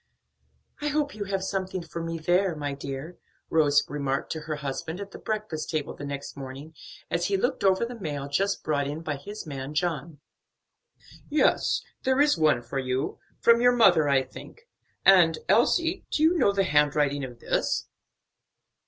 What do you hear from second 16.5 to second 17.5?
the handwriting of